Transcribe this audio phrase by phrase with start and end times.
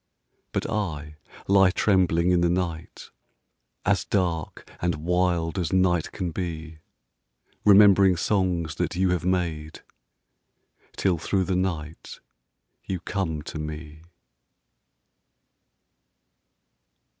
[0.51, 1.17] But I
[1.47, 3.11] lie trembling in the night,
[3.85, 6.79] As dark and wild as night can be,
[7.65, 9.83] Remembering songs that you have made
[10.97, 12.19] Till through the night
[12.83, 14.01] you come to me.